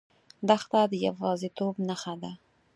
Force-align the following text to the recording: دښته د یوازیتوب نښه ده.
دښته 0.47 0.81
د 0.91 0.93
یوازیتوب 1.07 1.73
نښه 1.87 2.13
ده. 2.21 2.31